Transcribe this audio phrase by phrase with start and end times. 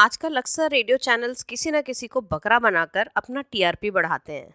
[0.00, 4.54] आजकल अक्सर radio channels किसी न किसी को बकरा बनाकर अपना टीआरपी बढ़ाते हैं।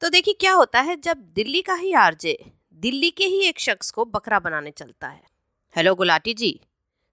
[0.00, 3.90] तो देखिए, क्या होता है, जब दिल्ली का ही आरजे, दिल्ली के ही एक शख्स
[3.90, 5.22] को बकरा बनाने चलता है।
[5.76, 6.60] हेलो, गुलाटी जी।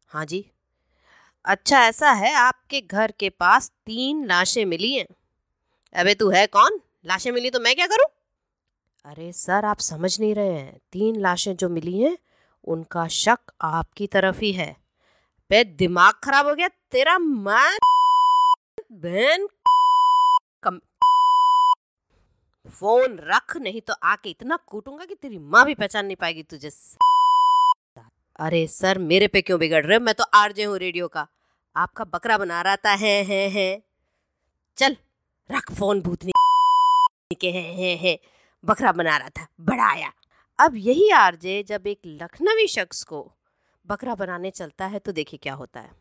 [0.08, 0.52] हाँ जी।
[1.46, 5.08] अच्छा ऐसा है, आपके घर के पास तीन लाशें मिली हैं।
[5.94, 6.80] अबे, तू है कौन?
[7.06, 8.10] लाशें मिली तो मैं क्या करूँ?
[9.06, 12.18] अरे, सर, आप समझ नहीं रहे हैं। तीन लाशें जो मिली हैं,
[12.64, 14.87] उनका शक आपकी तरफ़ ही है।
[15.52, 17.78] बे दिमाग खराब हो गया, तेरा मैं
[18.92, 19.48] बहन
[22.80, 26.70] फ़ोन रख, नहीं तो आके इतना कूटूँगा कि तेरी माँ भी पहचान नहीं पाएगी तुझे
[28.40, 30.04] अरे सर, मेरे पे क्यों बिगड़ रहे हो?
[30.04, 31.28] मैं तो आरजे हूँ रेडियो का।
[31.76, 33.84] आपका बकरा बना रहा है है है।
[34.78, 34.98] चल,
[35.52, 36.32] रख फ़ोन, भूतनी
[37.42, 38.20] के, है है है।
[38.66, 40.12] बकरा बना रहा था, बड़ा आया।
[40.60, 43.37] अब यही आरजे जब एक लखनवी शख्स को
[43.88, 45.92] बकरा बनाने चलता है तो देखिए क्या होता है।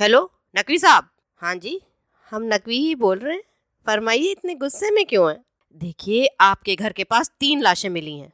[0.00, 1.08] हेलो, नकवी साहब?
[1.36, 1.82] हाँ जी,
[2.30, 3.42] हम नकवी ही बोल रहे हैं।
[3.86, 5.44] फरमाइए, इतने गुस्से में क्यों हैं?
[5.74, 8.32] देखिए, आपके घर के पास तीन लाशें मिली हैं।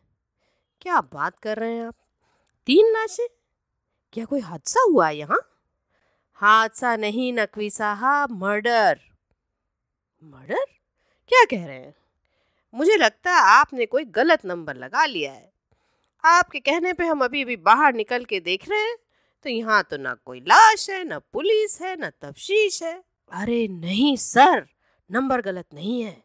[0.80, 1.94] क्या बात कर रहे हैं आप?
[2.66, 3.26] तीन लाशें?
[4.12, 5.40] क्या कोई हादसा हुआ है यहाँ?
[6.34, 9.00] हादसा नहीं, नकवी साहब, मर्डर।
[10.24, 10.64] मर्डर?
[11.28, 11.94] क्या कह रहे हैं?
[12.74, 15.57] मुझे लगता है आपने कोई गलत नंबर लगा लिया है।
[16.24, 18.96] आपके कहने पे हम अभी अभी बाहर निकल के देख रहे हैं।
[19.42, 24.16] तो यहाँ तो ना कोई लाश है, ना पुलिस है, ना तफ्शीश है। अरे नहीं
[24.16, 24.68] सर,
[25.10, 26.24] नंबर गलत नहीं है।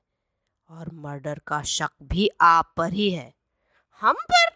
[0.70, 3.34] और मर्डर का शक भी आप पर ही है।
[4.02, 4.50] हम पर?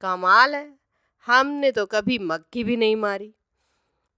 [0.00, 0.78] कमाल है।
[1.26, 3.34] हमने तो कभी मक्खी भी नहीं मारी।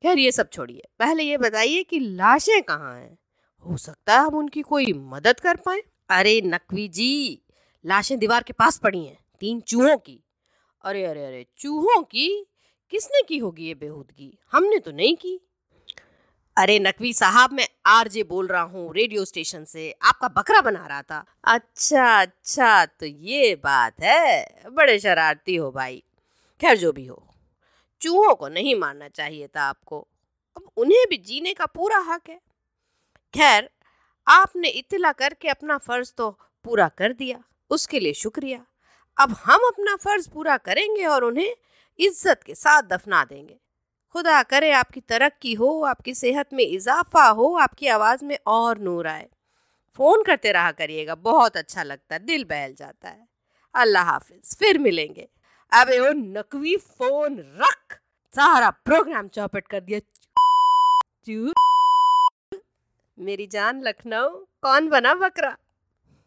[0.02, 3.18] खैर, ये सब छोड़िए। पहले ये बताइए कि लाशें कहाँ हैं?
[3.66, 7.42] हो सकता है हम उनकी कोई मदद कर पाए। अरे नकवी जी,
[7.86, 10.24] लाशें दीवार के पास पड़ी हैं, तीन चूहों की।
[10.84, 12.46] अरे अरे अरे, चूहों की?
[12.90, 14.38] किसने की होगी ये बेहूदगी?
[14.52, 15.40] हमने तो नहीं की।
[16.56, 21.02] अरे, नकवी साहब, मैं आरजे बोल रहा हूँ, रेडियो स्टेशन से। आपका बकरा बना रहा
[21.02, 26.02] था। अच्छा अच्छा तो ये बात है। बड़े शरारती हो भाई।
[26.60, 27.28] खैर, जो भी हो।
[28.00, 30.08] चूहों को नहीं मारना चाहिए था आपको।
[30.56, 32.40] अब उन्हें भी जीने का पूरा हक है।
[33.34, 33.70] खैर,
[34.28, 36.30] आपने इतला करके अपना फ़र्ज़ तो
[36.64, 38.66] पूरा कर दिया। उसके लिए शुक्रिया।
[39.18, 41.56] अब हम अपना फ़र्ज़ पूरा करेंगे और उन्हें
[41.98, 43.56] इज़्ज़त के साथ दफना देंगे।
[44.14, 49.06] खुदा करे आपकी तरक्की हो, आपकी सेहत में इजाफा हो, आपकी आवाज़ में और नूर
[49.06, 49.28] आए।
[49.98, 53.28] फ़ोन करते रहा करिएगा, बहुत अच्छा लगता है, दिल बहल जाता है।
[53.74, 55.28] अल्लाह हाफिज, फिर मिलेंगे।
[55.72, 58.00] अबे वो नकवी फ़ोन रख।
[58.32, 60.00] सारा प्रोग्राम चौपट कर दिया।
[63.18, 64.28] मेरी जान लखनऊ,
[64.62, 65.56] कौन बना बकरा?